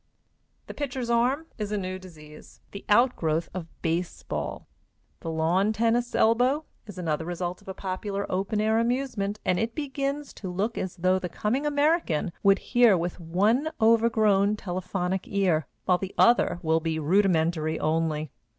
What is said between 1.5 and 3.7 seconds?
is a new disease, the outgrowth of